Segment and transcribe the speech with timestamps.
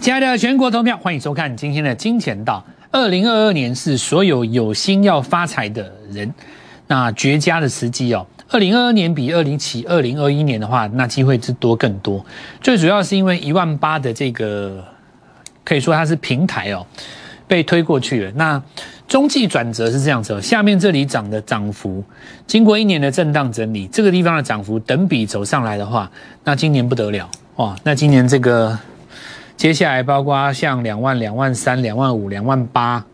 [0.00, 2.64] 亲爱的全国投票，欢迎收看今天的金钱道。
[2.90, 6.32] 二零二二年是所有有心要发财的人
[6.86, 8.26] 那绝佳的时机哦。
[8.48, 12.24] 二零二二年比二零起二零二一年的话，那机会之多更多。
[12.62, 14.82] 最主要是因为一万八的这个
[15.62, 16.86] 可以说它是平台哦，
[17.46, 18.32] 被推过去了。
[18.36, 18.62] 那
[19.06, 22.02] 中继转折是这样子哦，下面这里涨的涨幅，
[22.46, 26.10] 经过一年的震荡整理，这个地方的涨幅等比走上来的话，
[26.42, 27.76] 那今年不得了哇！
[27.84, 28.78] 那今年这个
[29.60, 33.04] 接下来包括像两万、两万三、两万五、两万八。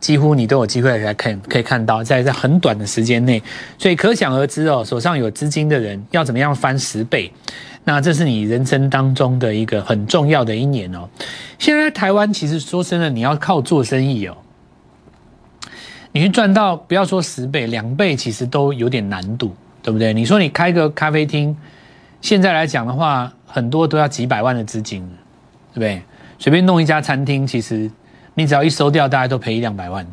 [0.00, 3.40] 几乎你都有机会来看，可以看到，在在很短的时间内，
[3.78, 7.32] 所以可想而知哦，手上有资金的人要怎么样翻十倍，
[7.84, 11.08] 那这是你人生当中的一个很重要的一年哦。
[11.56, 14.36] 现在台湾其实说真的，你要靠做生意哦，
[16.10, 20.12] 你去赚到不要说十倍、两倍，其实都有点难度，对不对？
[20.12, 21.56] 你说你开个咖啡厅，
[22.20, 25.08] 现在来讲的话，很多都要几百万的资金，
[25.76, 26.02] 对不对？
[26.38, 27.90] 随便弄一家餐厅，其实。
[28.38, 30.06] 你只要一收掉，大家都赔一两百万。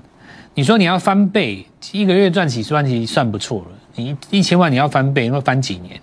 [0.54, 3.68] 你说你要翻倍，一个月赚几十万其实算不错了。
[3.96, 6.00] 你一千万你要翻倍，要翻几年？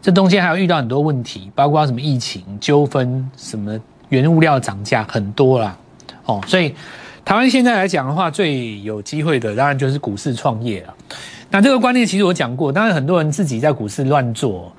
[0.00, 5.76] 这中间还要遇到很多问题，包括什么疫情纠纷、什么原物料涨价很多啦。
[6.24, 6.74] 哦，所以
[7.22, 10.94] 台湾现在来讲的话，最有机会的当然就是股市创业了。
[11.50, 14.72] 那这个观念其实我讲过，当然很多人自己在股市乱做，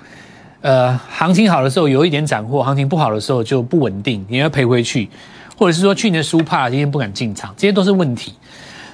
[0.62, 5.10] 呃，行情好的时候有一点斩获，行情不好的时候就不稳定，你要赔回去。
[5.58, 8.34] 或者是说去年输怕，今天不敢进场，这些都是问题。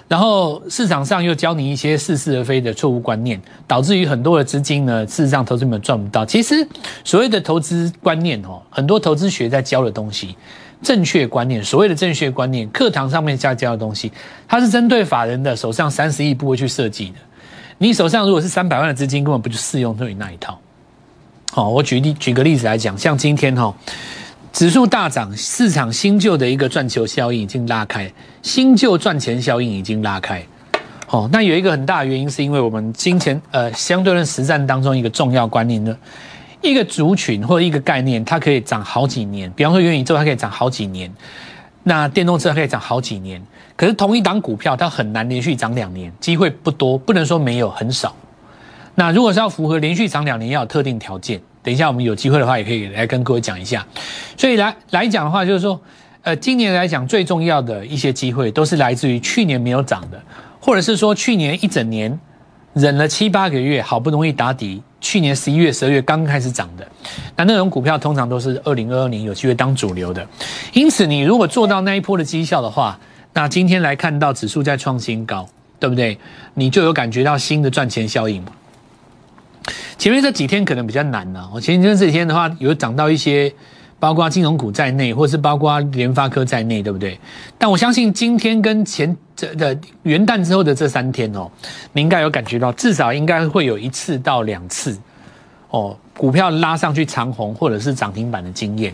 [0.07, 6.25] 然后市场上又教你一些似是而非的错误观念，导致于很多的资金呢，事实上投资们赚不到。
[6.25, 6.67] 其实
[7.03, 10.35] 所谓的投资观念哦，很多投资学在教的东西，
[10.81, 14.11] 正确观念，所谓的正确观念，课堂上面在教的东西，
[14.47, 17.16] 它是针对法人的手上三十亿不会去设计的。
[17.77, 20.59] 你手上如果是三百万的资金，根本不就适用于那一套。
[21.51, 23.73] 好，我举例举个例子来讲，像今天哈。
[24.51, 28.09] 指数大涨，市场新旧的一个赚球效应已经拉开，
[28.41, 30.41] 新旧赚钱效应已经拉开。
[31.09, 35.94] 哦，那有一个很大的原因，是因为我们金钱呃相对论实战当中一个重要观念呢，
[36.61, 39.51] 一个族群或一个概念，它可以涨好几年。
[39.57, 41.09] 比方说元宇宙，它可以涨好几年；
[41.84, 43.41] 那电动车可以涨好几年。
[43.75, 48.16] 可是同一档股票，它很难连续涨两年，机会不多，不能说没有，很少。
[48.95, 51.39] 那如果是要符合连续涨两年，要有特定条件。
[51.61, 53.85] 等一下，我们有机会的话，也可以来跟各位讲一下。
[54.38, 55.79] 所以来来讲的话，就是说，
[56.22, 60.22] 呃，今年来讲最重要的一些机会，都是来自于去年没有涨的，
[60.59, 62.19] 或者是说去年一整年
[62.73, 66.88] 忍了七八个月，好不容易打底，去年十一月、十二月刚开始涨的，
[67.35, 70.25] 那那种股票通常都是二零二二年有机会当主流的。
[70.73, 73.00] 因此，你如果做到那一波的绩效的话，
[73.34, 76.17] 那今天来看到指数在创新高，对不对？
[76.53, 78.51] 你就有感觉到新的赚钱效应嘛。
[80.05, 81.49] 前面这几天可能比较难了。
[81.51, 83.51] 我前天这几天的话，有涨到一些，
[83.97, 87.19] 包括金融股在内，或是包括联发科在内，对不对？
[87.57, 91.49] 但我相信今天跟前这的元旦之后的这三天哦，
[91.93, 94.95] 你应该有感觉到，至少应该会有一次到两次
[95.71, 98.93] 哦，股票拉上去长红或者是涨停板的经验。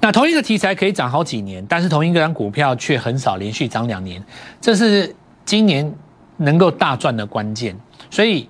[0.00, 4.22] 那同一个题材可以涨好几年，但是同一个股票却很少连续涨两年，
[4.60, 5.12] 这是
[5.44, 5.92] 今年
[6.36, 7.76] 能够大赚的关键。
[8.08, 8.48] 所以。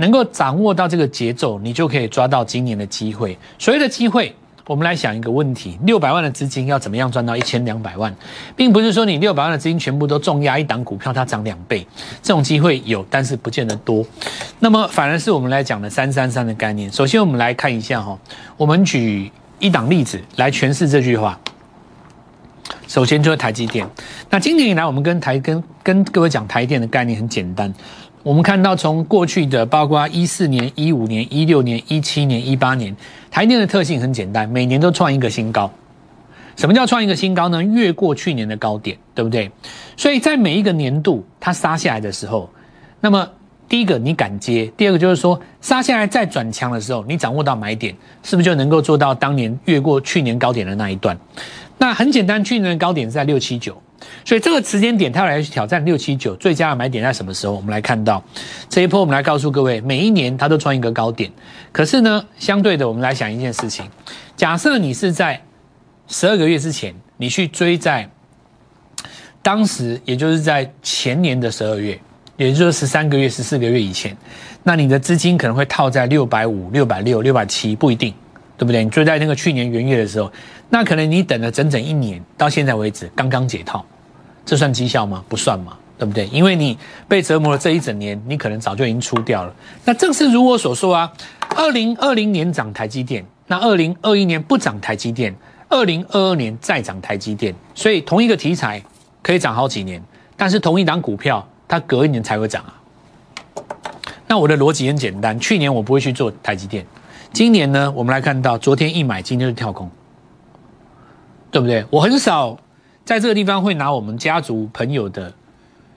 [0.00, 3.36] 能够掌握到这个节奏，你就可以抓到今年的机会。
[3.58, 4.34] 所谓的机会，
[4.66, 8.14] 我们来想一个问题：六百万的资金要怎么样赚到一千两百万，
[8.56, 11.86] 并不是说你六百万的资金全部都重压一档股票，它涨两倍，
[12.22, 14.02] 这种机会有，但是不见得多。
[14.58, 16.90] 那么反而是我们来讲的三三三的概念。
[16.90, 18.18] 首先，我们来看一下哈，
[18.56, 21.38] 我们举一档例子来诠释这句话。
[22.88, 23.86] 首先就是台积电。
[24.30, 27.72] 那今年以来，我们跟台跟跟各位讲台电的概念很简单。
[28.22, 32.94] 我们看到，从过去的包括一四年、一五年、一六年、一七年、一八年，
[33.30, 35.70] 台电的特性很简单，每年都创一个新高。
[36.54, 37.62] 什么叫创一个新高呢？
[37.62, 39.50] 越过去年的高点，对不对？
[39.96, 42.50] 所以在每一个年度它杀下来的时候，
[43.00, 43.26] 那么
[43.66, 51.18] 第一个你敢接，第二个就是说杀下来再转强的时候，你掌握到买点，是不是就能够做到当年越过去年高点的那一段？
[51.78, 53.80] 那很简单，去年的高点是在六七九。
[54.24, 57.52] 所以这个时间点，他要来挑战六七九最佳的买点在什么时候？
[57.52, 58.22] 我们来看到
[58.68, 61.30] 这一波，我们来告诉各位，每一年它都创一个高点。
[61.72, 63.84] 可是呢，相对的，我们来想一件事情：
[64.36, 65.40] 假设你是在
[66.08, 68.08] 十二个月之前，你去追在
[69.42, 71.98] 当时，也就是在前年的十二月，
[72.36, 74.16] 也就是十三个月、十四个月以前，
[74.62, 78.14] 那你的资金可能会套在六百五、六百六、六百七，不一定，
[78.56, 78.82] 对不对？
[78.84, 80.30] 你追在那个去年元月的时候。
[80.72, 83.84] 那可能你等了整整一年，到现在为止刚刚解套，
[84.50, 85.22] 这算绩效吗？
[85.28, 86.26] 不算嘛，对不对？
[86.26, 86.76] 因为你
[87.06, 89.54] 被折磨了这一整年，你可能早就已经出掉了。
[89.84, 91.12] 那正是如我所说啊，
[91.54, 95.32] 二零二零年涨台积电，那二零二一年不涨台积电，
[95.68, 98.82] 二零二二年再涨台积电，所以同一个题材
[99.22, 100.02] 可以涨好几年，
[100.36, 102.74] 但是同一档股票它隔一年才会涨啊。
[104.26, 106.84] 那我的逻辑很简单，去年我不会去做台积电，
[107.32, 109.88] 今年呢，我们来看到昨天一买，今天就跳空，
[111.52, 111.84] 对不对？
[111.88, 112.58] 我很少
[113.10, 115.34] 在这个地方会拿我们家族朋友的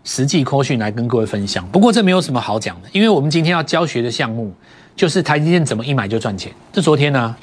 [0.04, 4.52] 实际扣讯来跟各位分享，不过这没有什么好讲的，因为我们今天要教学的项目
[4.96, 6.52] 就是台积电怎么一买就赚钱。
[6.72, 7.36] 这昨天呢，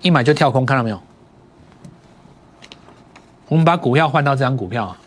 [0.00, 1.02] 一买就跳空，看到没有？
[3.48, 5.00] 我们把股票换到这张股票啊，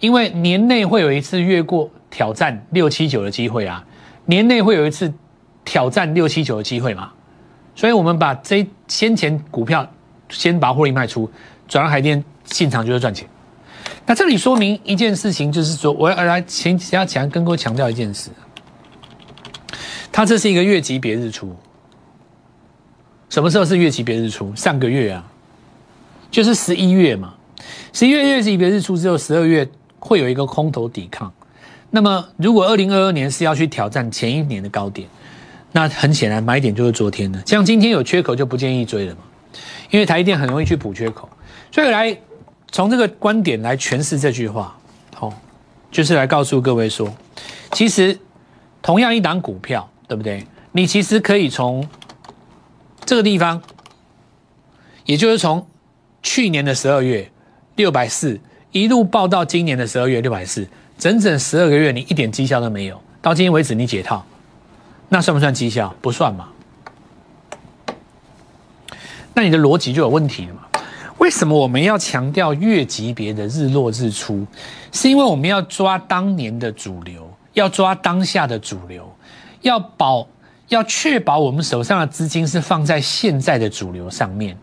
[0.00, 3.84] 因为年内会有一次越过挑战六七九的机会啊，
[4.24, 5.12] 年内会有一次
[5.62, 7.12] 挑战六七九的机会嘛，
[7.74, 9.86] 所以我们把这先前股票
[10.30, 11.30] 先把获利卖出，
[11.68, 13.28] 转到海淀进场就是赚钱。
[14.04, 18.30] 那这里说明一件事情，就是说我要来请要强跟各位强调一件事，
[20.10, 21.54] 它这是一个月级别日出，
[23.28, 24.54] 什么时候是月级别日出？
[24.54, 25.24] 上个月啊。
[26.30, 27.32] 就是十一月嘛，
[27.90, 29.66] 十一月月级别日出之后，十二月
[29.98, 31.32] 会有一个空头抵抗。
[31.90, 35.08] 那么，如果二零二二年是要去挑战前一年的高点，
[35.72, 37.42] 那很显然买点就是昨天的。
[37.46, 39.22] 像今天有缺口就不建议追了嘛，
[39.90, 41.26] 因为台积电很容易去补缺口。
[41.72, 42.14] 所以来
[42.70, 44.76] 从这个观点来诠释这句话，
[45.14, 45.32] 好，
[45.90, 47.12] 就是来告诉各位说，
[47.72, 48.18] 其实
[48.82, 50.46] 同样一档股票，对不对？
[50.72, 51.88] 你其实可以从
[53.04, 53.62] 这个地方，
[55.04, 55.66] 也就是从。
[56.20, 57.30] 去年的十二月
[57.76, 58.38] 六百四，
[58.72, 60.68] 一路报到今年的十二月六百四，
[60.98, 63.00] 整整十二个月，你一点绩效都没有。
[63.22, 64.26] 到今天为止，你解套，
[65.08, 65.94] 那算不算绩效？
[66.02, 66.48] 不算嘛。
[69.32, 70.62] 那你的逻辑就有问题了嘛？
[71.18, 74.46] 为什么我们要强调月级别的日落日出？
[74.92, 79.12] 是因为我们要抓当年的主流，要抓当下的主流，
[79.62, 80.26] 要保，
[80.68, 84.56] 要确保我们手上的资金是放在现在的主流上面。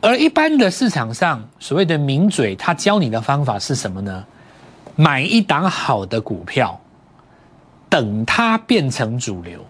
[0.00, 4.24] 而一般的市场上，所谓的名嘴，他教你的方法是什么呢？
[4.96, 6.80] 买一档好的股票，
[7.88, 9.60] 等它变成主流，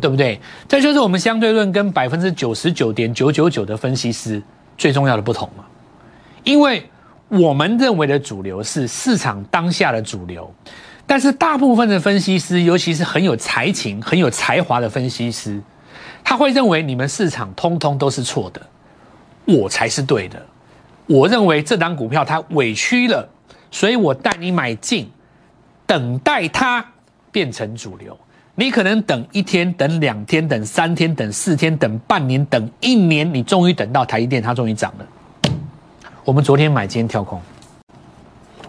[0.00, 0.40] 对不对？
[0.66, 4.42] 这就是我们相对论跟百分之九十九点九九九的分析师
[4.78, 5.64] 最重要的不同嘛。
[6.44, 6.88] 因为
[7.28, 10.50] 我们认为的主流是市场当下的主流，
[11.06, 15.60] 但是大部分的分析师，尤其是很有才情、很有才华的分析师，
[16.24, 18.62] 他会认为你们市场通通都是错的。
[19.44, 20.44] 我才是对的，
[21.06, 23.26] 我认为这档股票它委屈了，
[23.70, 25.10] 所以我带你买进，
[25.86, 26.84] 等待它
[27.32, 28.18] 变成主流。
[28.60, 35.52] 你可能等一天，等两天，等三天，等四天，等半年，等一年，你终于等到台积电它终于涨了。
[36.24, 37.40] 我们昨天买，今天跳空，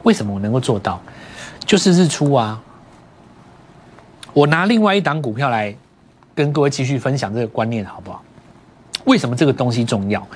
[0.03, 1.01] 为什么我能够做到？
[1.65, 2.61] 就是日出啊！
[4.31, 5.75] 我拿另外一档股票来
[6.35, 8.23] 跟各位继续分享这个观念，好不好？
[9.05, 10.27] 为什么这个东西重要？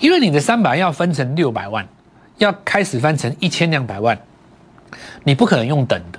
[0.00, 1.86] 因为你的三百万要分成六百万，
[2.38, 4.18] 要开始分成一千两百万，
[5.22, 6.18] 你不可能用等的。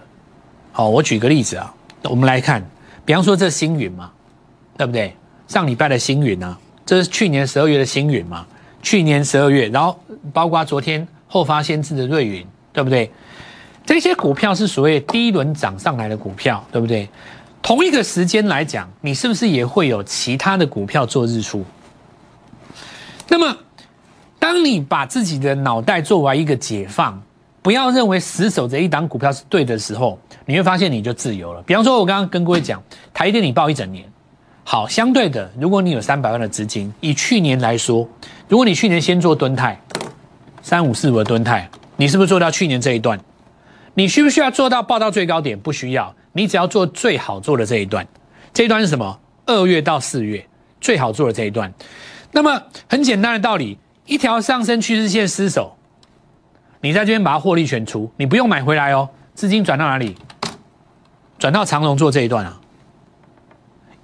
[0.71, 1.73] 好，我举个例子啊，
[2.03, 2.63] 我们来看，
[3.05, 4.11] 比方说这星云嘛，
[4.77, 5.15] 对不对？
[5.47, 8.45] 上礼拜的星云啊，这是去年十二月的星云嘛，
[8.81, 9.99] 去年十二月，然后
[10.33, 13.11] 包括昨天后发先至的瑞云，对不对？
[13.85, 17.07] 这些股票是所谓第一轮涨上来的股票，对不对？
[17.61, 21.63] 同一个时间来讲，你是不是也会有其他的股票做日出？
[23.27, 23.57] 那么。
[24.39, 27.21] 当你把自己的脑袋作为一个解放，
[27.61, 30.19] 不要认为死守着一档股票是对的时候，
[30.51, 31.61] 你会发现你就自由了。
[31.61, 34.05] 比方说，我刚刚跟各位讲，台电你报一整年，
[34.65, 38.07] 好，相对的，如果你有三百万的资金，以去年来说，
[38.49, 39.79] 如果你去年先做蹲泰，
[40.61, 43.17] 三五四五的蹲泰，你是不是做到去年这一段？
[43.93, 45.57] 你需不需要做到报到最高点？
[45.57, 48.05] 不需要，你只要做最好做的这一段。
[48.53, 49.19] 这一段是什么？
[49.45, 50.45] 二月到四月
[50.81, 51.73] 最好做的这一段。
[52.31, 53.77] 那么很简单的道理。
[54.07, 55.77] 一条上升趋势线失守，
[56.81, 59.07] 你在这边把它获利全出，你不用买回来哦。
[59.33, 60.17] 资金转到哪里？
[61.41, 62.55] 转到长荣做这一段啊。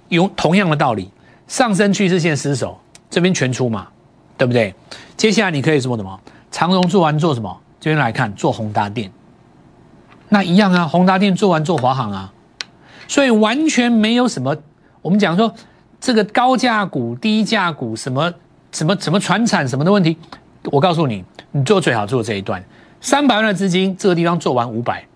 [0.08, 1.08] 用同样的道理，
[1.46, 3.86] 上升趋势线失守，这边全出嘛，
[4.36, 4.74] 对不对？
[5.16, 6.18] 接下来你可以做什么？
[6.50, 7.60] 长荣做完做什么？
[7.78, 9.12] 这边来看做宏达电，
[10.28, 10.88] 那一样啊。
[10.88, 12.32] 宏达电做完做华航啊，
[13.06, 14.56] 所以完全没有什么。
[15.00, 15.54] 我们讲说
[16.00, 18.32] 这个高价股、低价股什么。
[18.70, 20.14] 什么什么船产什么的问题，
[20.64, 22.62] 我告诉你，你做最好做这一段，
[23.00, 25.06] 三百万的资金，这个地方做完五百，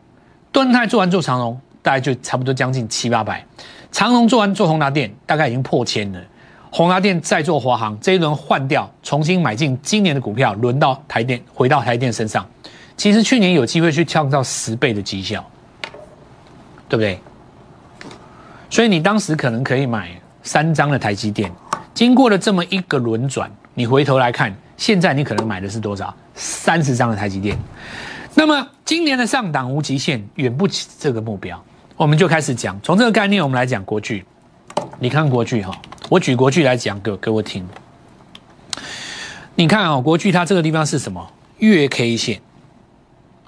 [0.50, 3.44] 盾泰做完做长荣，大概就差不多将近七八百，
[3.90, 6.20] 长隆做完做宏达电，大概已经破千了，
[6.70, 12.48] 宏达电再做华航，这一轮换掉，重新买进今年的股票，轮到台电，回到台电身上，
[12.96, 15.44] 其实去年有机会去创造十倍的绩效，
[16.88, 17.18] 对不对？
[18.70, 20.10] 所以你当时可能可以买
[20.42, 21.52] 三张的台积电。
[21.92, 26.14] 经过了这么一个轮转，你回头来看，现在你可能买的是多少？
[26.34, 27.58] 三十张的台积电。
[28.34, 31.62] 那么今年的上档无极限，远不及这个目标。
[32.02, 34.24] 我们就开始讲，从这个概念，我们来讲国巨。
[34.98, 35.70] 你看国巨哈，
[36.10, 37.64] 我举国巨来讲给给我听。
[39.54, 41.24] 你看啊，国巨它这个地方是什么？
[41.58, 42.40] 月 K 线，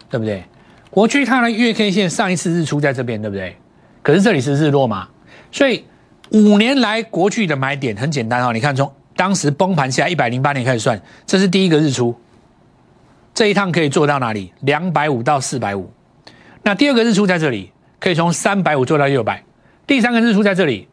[0.08, 0.44] 对不对？
[0.88, 3.56] 国巨它的月 K 线上一次日出在这边，对不对？
[4.04, 5.08] 可是这里是日落嘛，
[5.50, 5.84] 所以
[6.30, 8.52] 五年来国巨的买点很简单哦。
[8.52, 12.14] 你看从当时崩盘下一百零八年开始算，这是第一个日出。
[13.34, 14.52] 这一趟可以做到哪里？
[14.60, 15.90] 两百五到四百五。
[16.62, 17.72] 那第二个日出在这里，
[18.04, 19.42] 可以从三百五做到六百。
[19.86, 20.86] 第三个日出在这里，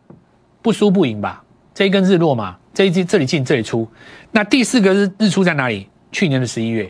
[0.61, 1.43] 不输不赢吧？
[1.73, 3.85] 这一根日落嘛，这一这里进这里出。
[4.31, 5.89] 那第四个日日出在哪里？
[6.13, 6.89] 去年的十一月。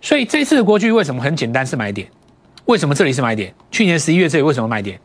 [0.00, 2.08] 所以这次的国巨为什么很简单是买点？
[2.64, 3.54] 为什么这里是买点？
[3.70, 4.98] 去年十一月这里为什么买点？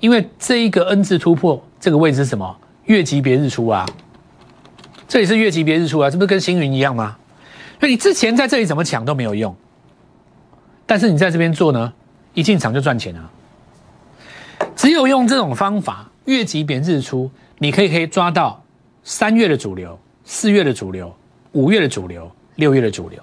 [0.00, 2.56] 因为这一个 N 字突破这个位置是什么？
[2.86, 3.86] 月级别日出啊。
[5.06, 7.14] 这里是月级别日出啊，这不是跟星云一样吗？
[7.78, 9.54] 那你之前在这里怎么抢都没有用，
[10.86, 11.92] 但是你在这边做呢，
[12.32, 13.30] 一进场就赚钱了。
[14.82, 18.60] 只有用这种方法，月级别日出，你可以可以抓到
[19.04, 21.14] 三月的主流、四月的主流、
[21.52, 23.22] 五月的主流、六月的主流，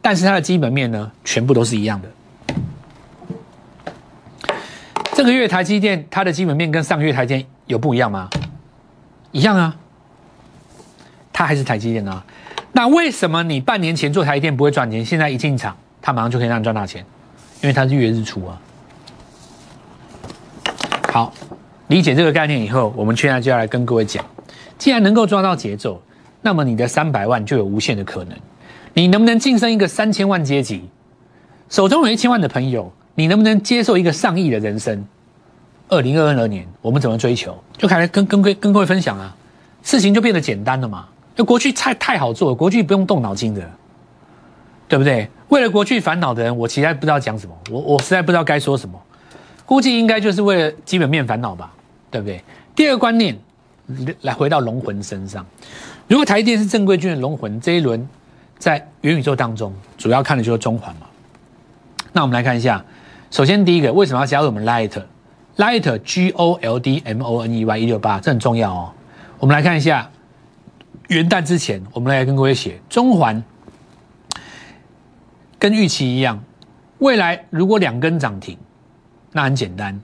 [0.00, 2.08] 但是它的基本面呢，全部都是一样的。
[5.12, 8.30] 这个月台积电它的基本面跟上个月台积电有不一样吗？
[9.32, 9.76] 一样啊，
[11.32, 12.24] 它还是台积电啊。
[12.70, 17.04] 那为什么你半年前做台积电不会赚钱，现在一进场，它马上就可以让你赚大钱？
[17.60, 18.56] 因为它是月日出啊。
[21.12, 21.30] 好，
[21.88, 24.24] 理解这个概念以后，我们现在就要来跟各位讲，
[24.78, 26.00] 既然能够抓到节奏，
[26.40, 28.34] 那么你的三百万就有无限的可能。
[28.94, 30.88] 你能不能晋升一个三千万阶级？
[31.68, 35.06] 手中有一千万的朋友，你能不能接受一个上亿的人生？
[35.90, 37.62] 二零二二年，我们怎么追求？
[37.76, 39.36] 就开始跟跟各跟各位分享啊，
[39.82, 41.06] 事情就变得简单了嘛。
[41.36, 43.70] 那国巨太太好做，国巨不用动脑筋的，
[44.88, 45.28] 对不对？
[45.48, 48.98] 为了国巨烦恼的人，我实在不知道讲什么，我我实在不知道该说什么。
[49.72, 51.72] 估计应该就是为了基本面烦恼吧，
[52.10, 52.44] 对不对？
[52.74, 53.34] 第二个观念，
[54.20, 55.46] 来回到龙魂身上。
[56.06, 58.06] 如果台电是正规军的龙魂，这一轮
[58.58, 61.06] 在元宇宙当中，主要看的就是中环嘛。
[62.12, 62.84] 那我们来看一下，
[63.30, 68.92] 首先第一个，为什么要加入我们 Light？Light G O L D M O N E Y 一六八，这很重要哦。
[69.38, 70.10] 我们来看一下。
[71.08, 73.42] 元旦之前，我们来跟各位写中环，
[75.58, 76.44] 跟预期一样，
[76.98, 78.58] 未来如果两根涨停，
[79.32, 79.98] 那很简单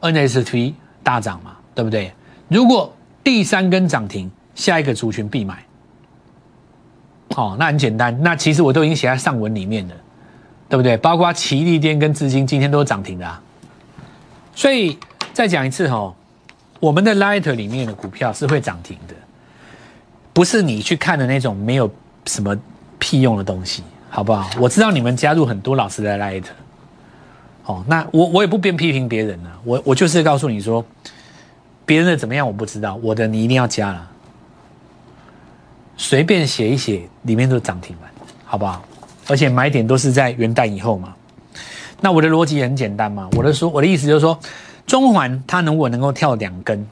[0.00, 2.12] ，NST 大涨嘛，对不对？
[2.48, 5.64] 如果第三根涨停，下一个族群必买，
[7.36, 9.94] 哦，那很简单，那其实我都已经写在上文里面了，
[10.68, 10.96] 对不对？
[10.96, 13.38] 包括奇力电跟资金今天都是涨停的，
[14.54, 14.98] 所以
[15.32, 16.14] 再讲一次哈，
[16.78, 19.14] 我们的 Light 里面的股票是会涨停的。
[20.34, 21.90] 不是你去看的那种没有
[22.26, 22.56] 什么
[22.98, 24.48] 屁用的东西，好不好？
[24.58, 26.44] 我知道你们加入很多老师的 Light，
[27.64, 30.84] 哦，那我我也不便批评别人了，我我就是告诉你说，
[31.86, 34.10] 别人的怎么样我不知道，我的你一定要加了，
[35.96, 38.10] 随便写一写，里面都涨停板，
[38.44, 38.84] 好不好？
[39.28, 41.14] 而且买点都是在元旦以后嘛。
[42.00, 44.38] 那我的逻辑很简单嘛，我的说我的意思就是说，
[44.86, 46.86] 中环它如果能够跳两根，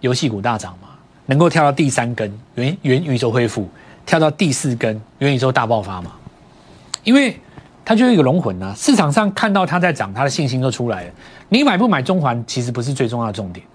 [0.00, 0.88] 游戏股大涨嘛。
[1.26, 3.68] 能够跳到第三根元元宇宙恢复，
[4.04, 6.10] 跳到第四根元宇宙大爆发嘛？
[7.04, 7.38] 因为
[7.84, 8.72] 它就是一个龙魂啊！
[8.76, 11.10] 市场上看到它在涨，它的信心就出来了。
[11.48, 13.66] 你买不买中环，其实不是最重要的重点，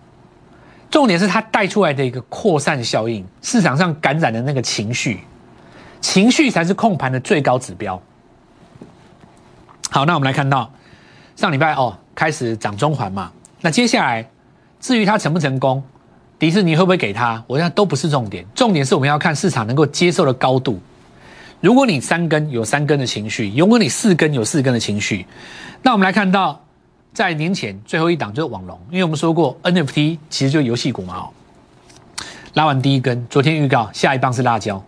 [0.90, 5.20] 重点是它带出来的一个扩散效应，市场上感染的那个情绪，
[6.00, 8.02] 情绪才是控盘的最高指标。
[9.90, 10.72] 好，那我们来看到
[11.36, 14.30] 上礼拜哦，开始涨中环嘛，那接下来
[14.80, 15.84] 至于它成不成功？
[16.40, 17.44] 迪士尼会不会给它？
[17.48, 20.80] 我想都不是重点，重点是我们要看市场能够接受的高度。
[21.60, 25.26] 如果你三根有三根的情绪，如果你四根有四根的情绪，
[25.82, 26.64] 那我们来看到，
[27.14, 31.30] 在年前最后一档就是网龙，因为我们说过 NFT 其实就游戏股嘛哦。
[32.54, 34.84] 拉完第一根，昨天预告下一棒是辣椒，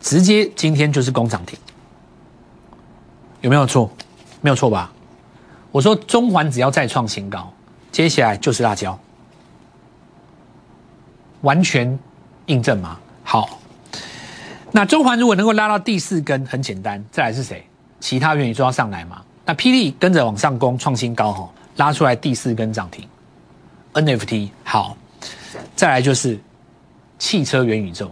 [0.00, 1.58] 直接今天就是攻涨停，
[3.42, 3.90] 有没有错？
[4.40, 4.92] 没有错吧？
[5.70, 7.52] 我说中环只要再创新高，
[7.90, 8.98] 接下来就是辣椒。
[11.40, 11.98] 完全
[12.46, 12.98] 印证吗？
[13.22, 13.58] 好，
[14.76, 17.64] 那中环如果能够拉到第四根，很简单，再来是谁？
[18.00, 19.22] 其他元宇宙要上来嘛？
[19.46, 23.08] 那霹雳跟着往上攻，创新高哈，拉出来第四根涨停。
[23.92, 24.96] NFT 好，
[25.76, 26.36] 再来就是
[27.20, 28.10] 汽车元宇宙，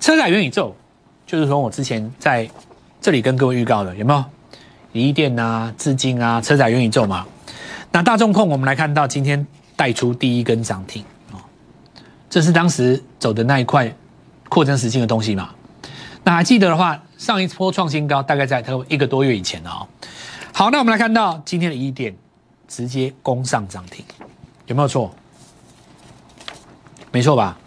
[0.00, 0.76] 车载元宇宙，
[1.26, 2.46] 就是说我之前在
[3.00, 4.22] 这里跟各位预告的，有没有？
[4.92, 7.26] 锂电啊，资金啊，车载元宇宙嘛。
[7.90, 11.02] 那大众控，我们来看到今天带出第一根涨停
[11.32, 11.40] 啊。
[12.28, 13.90] 这是当时走的那一块
[14.50, 15.48] 扩增实境的东西嘛。
[16.24, 19.86] 那还记得的话，上一波创新高大概在它一个多月以前哦。
[20.52, 22.14] 好，那我们来看到今天的一点
[22.68, 24.04] 直接攻上涨停，
[24.66, 25.10] 有没有错？
[27.10, 27.58] 没错吧？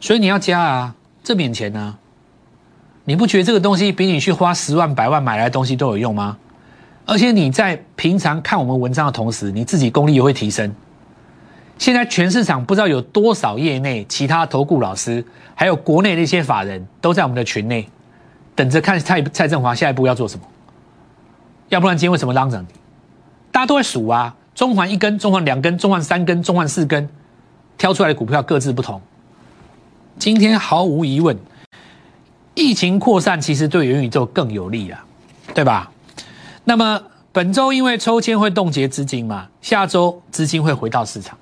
[0.00, 1.96] 所以你要加啊，这免钱呢。
[3.06, 6.36] 你不觉得这个东西比你去花十万、百万买来的东西都有用吗？
[7.06, 10.74] 而且你在平常看我们文章的同时，你自己功力也会提升。
[11.78, 17.88] 现在全市场不知道有多少业内其他投顾老师，还有国内的一些法人都在我们的群内，
[18.54, 20.46] 等着看蔡蔡振华下一步要做什么。
[21.68, 22.64] 要不然今天为什么嚷涨？
[23.50, 27.08] 大家都会数啊，中环一根，中环两根，中环三根，中环四根，
[27.76, 29.00] 挑出来的股票各自不同。
[30.18, 31.36] 今天毫无疑问。
[32.54, 35.04] 疫情扩散其实对元宇宙更有利啊，
[35.52, 35.90] 对吧？
[36.62, 37.02] 那么
[37.32, 41.36] 本周因为抽签会冻结资金嘛，下周资金会回到市场，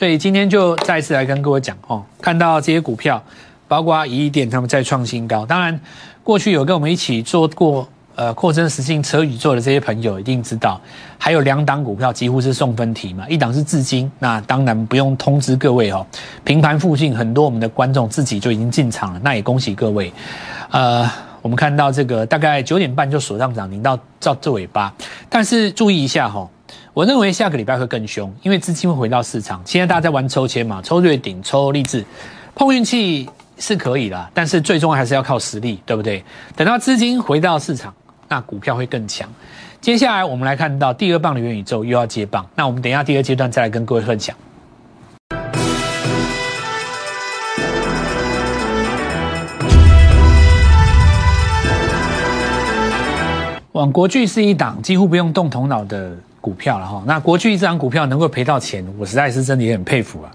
[0.00, 3.22] 所以今天就再次来跟各位讲哦，看到这些股票，
[3.68, 5.78] 包括一电他们在创新高，当然
[6.24, 7.86] 过去有跟我们一起做过。
[8.16, 10.78] 呃，扩增实境车宇宙的这些朋友一定知道，
[11.16, 13.26] 还有两档股票几乎是送分题嘛。
[13.28, 16.04] 一档是至今，那当然不用通知各位哦。
[16.44, 20.12] 平盘附近很多我们的观众自己就已经进场了，那也恭喜各位。
[20.70, 24.92] 呃，我们看到这个大概九点半就锁上涨停到到这尾巴，
[25.30, 26.46] 但是注意一下哈，
[26.92, 29.62] 我认为下个礼拜会更凶，因为资金会回到市场。
[29.64, 32.04] 现在大家在玩抽签嘛，抽瑞鼎、抽励志，
[32.54, 36.24] 碰运气是可以啦，但是最终还是要靠实力，对不对？
[36.56, 37.94] 等到资金回到市场。
[38.32, 39.28] 那股票会更强。
[39.80, 44.36] 接下来我们来看到第二棒的元宇宙又要接棒，那我们等一下第二阶段再来跟各位分享。
[53.72, 57.02] 往国巨是一档几乎不用动头脑的股票了哈。
[57.06, 60.30] 那国巨这张股票能够赔到钱，我实在是真的也很佩服啊。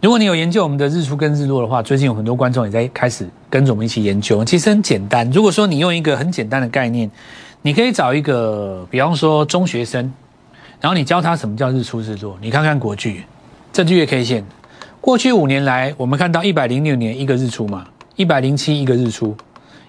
[0.00, 4.44] 如果你有研究我们的日出跟日落的话，最近有很多观众也在开始跟着我们一起研究。
[4.44, 7.10] 其实很简单，如果说你用一个很简单的概念，
[7.62, 10.12] 你可以找一个，比方说中学生，
[10.78, 12.36] 然后你教他什么叫日出日落。
[12.42, 13.24] 你看看国巨，
[13.72, 14.44] 这句月 K 线，
[15.00, 19.34] 过去五年来，我们看到一百零六年一个日出嘛，一百零七一个日出，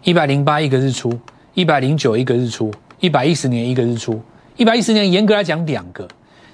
[0.03, 1.11] 一百零八一个日出，
[1.55, 4.21] 一百零九一个日出，一百一十年一个日出，
[4.57, 6.07] 一百一十年严格来讲两个，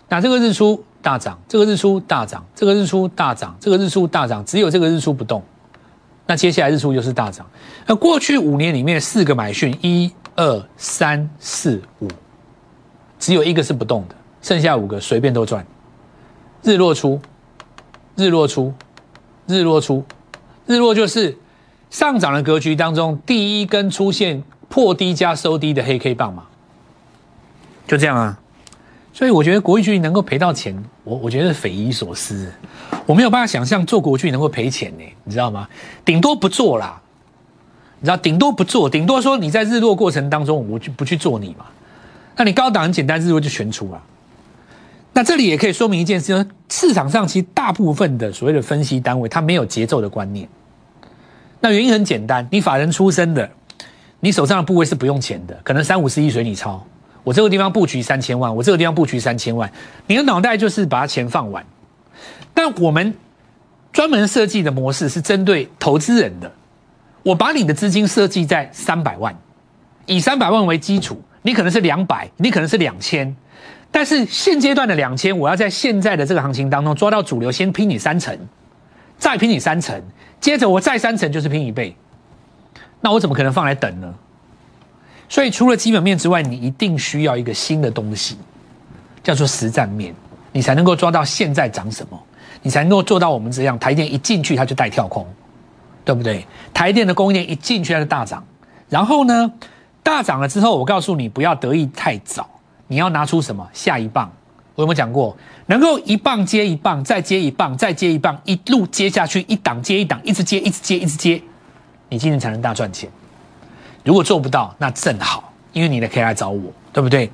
[0.09, 0.83] 那这个日出。
[1.03, 5.41] 大涨，这个日出大涨，这个日出大涨，这个日出大涨，只有这个日出不动。
[6.27, 7.43] 那接下来日出就是大涨。
[7.87, 12.07] 那过去五年里面四个买讯，一二三四五，
[13.17, 15.65] 只有一个是不动的，剩下五个随便都赚。
[16.61, 17.19] 日落出，
[18.15, 18.71] 日落出，
[19.47, 20.05] 日落出，
[20.67, 21.35] 日落就是
[21.89, 26.43] 上涨的格局当中第一根出现破低加收低的黑 K 棒嘛，
[27.91, 28.39] 就这样啊。
[29.11, 30.73] 所以我觉得国巨能够赔到钱，
[31.03, 32.49] 我我觉得匪夷所思。
[33.05, 35.67] 我没有办法想象做国巨能够赔钱呢，你知道吗？
[36.05, 37.01] 顶多不做啦，
[37.99, 41.65] 你知道，顶多不做，顶多说你在日落过程当中，我就不去做你嘛。
[42.37, 44.01] 那你高档很简单，日落就全出了。
[45.11, 50.47] 那这里也可以说明一件事：市场上其实大部分的所谓的分析单位，它没有节奏的观念。
[51.59, 53.51] 那原因很简单，你法人出身的，
[54.21, 56.81] 你手上的部位是不用钱的，可能三五十亿随你抄。
[57.23, 59.71] 我这个地方布局三千万，我这个地方布局三千万，
[60.07, 61.63] 你的脑袋就是把钱放完。
[62.53, 63.13] 但我们
[63.91, 66.51] 专门设计的模式是针对投资人的，
[67.23, 69.35] 我把你的资金设计在三百万，
[70.05, 73.35] 以三百万为基础，你可能是两百，你可能是两千，
[73.91, 78.37] 但是现阶段的两千，我要在现在的这个行情当中抓到主流，先拼你三成，
[79.17, 80.01] 再拼你三成，
[80.39, 81.95] 接着我再三成就是拼一倍，
[82.99, 84.13] 那我怎么可能放来等呢？
[85.31, 88.35] 所以除了基本面之外，你一定需要一个新的东西，
[89.23, 90.13] 叫做实战面，
[90.51, 92.21] 你才能够抓到现在涨什么，
[92.61, 93.79] 你才能够做到我们这样。
[93.79, 95.25] 台电一进去它就带跳空，
[96.03, 96.45] 对不对？
[96.73, 98.45] 台电的供应链一进去它就大涨，
[98.89, 99.53] 然后呢，
[100.03, 102.49] 大涨了之后，我告诉你不要得意太早，
[102.87, 104.29] 你要拿出什么下一棒？
[104.75, 111.41] 我有没有讲过，能够一棒接一棒，再接一棒，再接一棒，一路接下去，一档接一档，一直接，一直接，一直接，
[112.09, 113.09] 你今年才能大赚钱。
[114.03, 117.29] 如果做不到，那正好，因为你的可以来找我，对不对？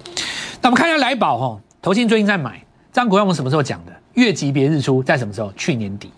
[0.62, 2.60] 那我们看一下来宝哈，投信最近在买，
[2.92, 3.92] 这张股票我们什么时候讲的？
[4.14, 5.54] 月级别日出在什么时候？
[5.56, 6.12] 去年底，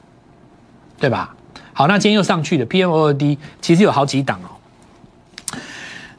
[0.97, 1.35] 对吧？
[1.73, 4.49] 好，那今天又上去了，PMOD 其实有好几档哦。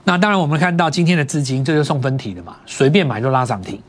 [0.04, 3.82] 那当然，我们看到今天的资金，这就送分题的嘛，随便买就拉涨停，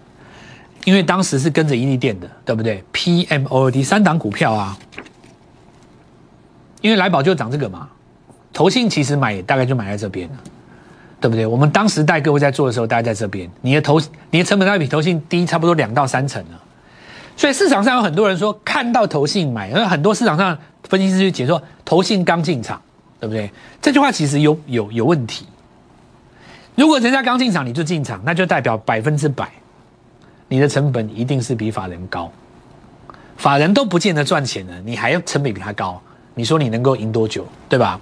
[0.86, 4.78] 因为当时是跟着伊利电的，对不对？PMOD 三档股票啊，
[6.82, 7.90] 因为来宝就涨这个嘛。
[8.54, 10.36] 投信其实买大概就买在这边了，
[11.20, 11.46] 对不对？
[11.46, 16.62] 我们当时带各位在做的时候，大概在这边，你的投你的成本大概比投信低差不多两到三成了。
[17.38, 22.82] 所以市场上有很多人说看到投信买，而很多市场上分析师去解说投信刚进场，
[23.20, 23.50] 对不对？
[23.82, 25.46] 这句话其实有有有问题。
[26.76, 29.50] 如果人家刚进场你就进场，那就代表百分之百，
[30.50, 32.32] 你的成本一定是比法人高。
[33.38, 36.00] 法人都不见得赚钱了，你还要成本比他高，
[36.34, 38.00] 你说你能够赢多久，对吧？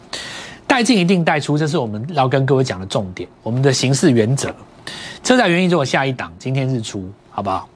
[0.68, 4.54] 带进一定带出，这是我们要跟各位讲的重点，我们的行事原则。
[5.24, 7.68] 车载元宇宙下一档，今天日出，好不好？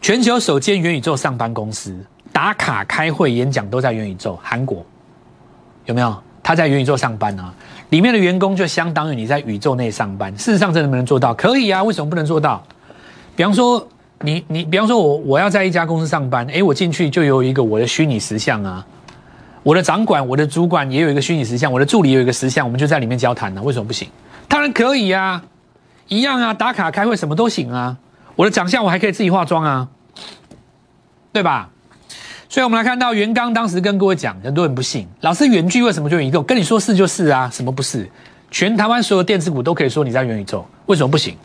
[0.00, 1.94] 全球首间元宇宙上班公司，
[2.32, 4.38] 打卡、开会、演讲都在元宇宙。
[4.42, 4.84] 韩国
[5.86, 6.16] 有没有？
[6.42, 7.52] 他在元宇宙上班啊？
[7.90, 10.34] 里面的员工就相当于你在宇宙内上班。
[10.38, 11.34] 事实上，这能不能做到？
[11.34, 12.62] 可以啊，为什么不能做到？
[13.36, 13.86] 比方说，
[14.20, 18.86] 你你，比方说我我要在一家公司上班，诶，我进去就有一个我的虚拟实像啊，
[19.62, 23.62] 我的掌管、我的主管也有一个虚拟实像，我的助理有一个实像，我们就在里面交谈呢。
[23.62, 24.08] 为什么不行？
[24.48, 25.42] 当然可以啊，
[26.08, 27.96] 一样啊，打卡、开会什么都行啊。
[28.36, 29.88] 我的长相我还可以自己化妆啊，
[31.32, 31.68] 对吧？
[32.48, 36.42] 所以我们来看到袁刚当时跟各位讲，很多人不信，老师原句为什么就元宇宙？
[36.42, 38.10] 跟你说是就是啊，什么不是？
[38.50, 41.36] 全台湾所有电子股都可以说你在元宇宙，为什么不行？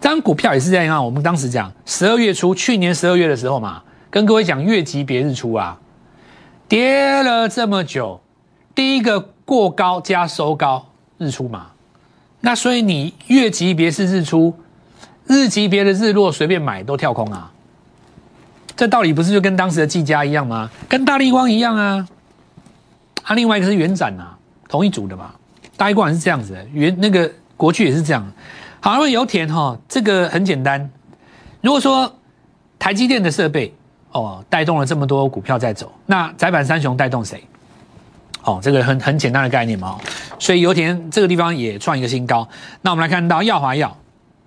[0.00, 1.02] 这张股票也是这样啊。
[1.02, 5.76] 我们当时讲十二月初，去年十二月的时候嘛，跟各位讲月级别日出啊，
[6.68, 8.20] 跌了这么久，
[8.74, 10.86] 第一个过高加收高
[11.18, 11.68] 日出嘛，
[12.40, 14.54] 那所以你月级别是日出，
[15.26, 17.52] 日级别的日落随便买都跳空啊。
[18.76, 20.70] 这道理不是就跟当时的技嘉一样吗？
[20.88, 22.06] 跟大力光一样啊。
[23.22, 24.36] 啊，另外一个是元展啊，
[24.68, 25.34] 同一组的嘛。
[25.76, 28.26] 大力光是这样子，的，元那个国巨也是这样。
[28.80, 30.90] 好，那么油田哈，这个很简单。
[31.60, 32.12] 如果说
[32.78, 33.74] 台积电的设备
[34.22, 37.42] 哦带动了这么多股票在走，那窄板三雄带动谁？
[38.42, 39.98] 哦，这个很很简单的概念嘛。
[40.38, 42.48] 所以油田这个地方也创一个新高。
[42.82, 43.96] 那我们来看到耀华药，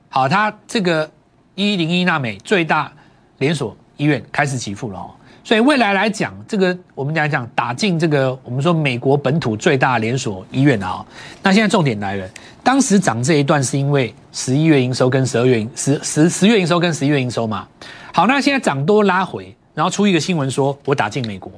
[0.10, 1.10] 好，它这个
[1.56, 2.92] 一零一纳美最大
[3.38, 3.76] 连锁。
[4.00, 5.12] 医院开始起步了哦，
[5.44, 11.06] 所以未来来讲，这个我们讲讲打进这个我们说美国本土最大连锁医院啊，
[11.44, 12.26] 那现在重点来了，
[12.64, 17.68] 当时涨这一段是因为十一月营收跟十二月十十十月营收跟十一月营收嘛，
[18.14, 21.50] 好，那现在涨多拉回，然后出一个新闻说我打进美国，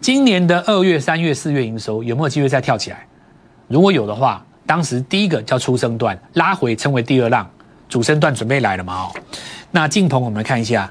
[0.00, 3.06] 今年的二月、三月、四月营收有没有机会再跳起来？
[3.68, 7.46] 如果有的话，当时第一个叫出生段拉回，称为第二浪，
[7.86, 9.12] 主升段准备来了嘛哦，
[9.72, 10.90] 那进鹏我们来看一下。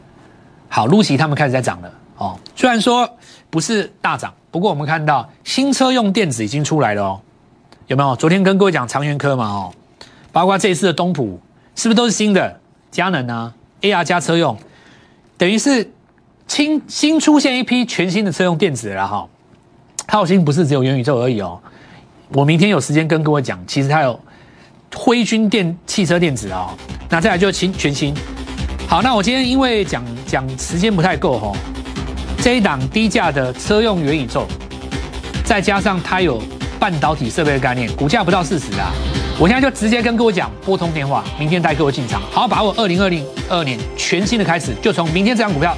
[0.67, 2.39] 好，露西他们开始在涨了哦。
[2.55, 3.09] 虽然说
[3.49, 7.19] 不是大涨，不过我们看到新车用电子已经出来了哦。
[7.87, 8.15] 有没有？
[8.15, 9.73] 昨天跟各位讲长源科嘛哦，
[10.31, 11.39] 包括这一次的东普，
[11.73, 12.59] 是不是都是新的？
[12.91, 13.51] 佳能啊
[13.81, 14.55] ，AR 加车用，
[15.35, 15.91] 等于是
[16.49, 19.25] 新新出现一批全新的车用电子了哈。
[20.07, 21.57] 它新不是只有元宇宙而已哦。
[22.33, 24.19] 我明天有时间跟各位讲，其实它有
[24.93, 26.71] 辉军电汽车电子哦。
[27.07, 28.13] 那再来就新全新。
[28.87, 31.55] 好，那我今天因为讲讲时间不太够哈，
[32.41, 34.47] 这一档低价的车用元宇宙，
[35.45, 36.41] 再加上它有
[36.79, 38.91] 半导体设备的概念，股价不到四十啊，
[39.39, 45.77] 我现在就直接跟各位讲，拨通电话，明天带各位进场，好把握二零二零二年全新的开始，就从明天这张股票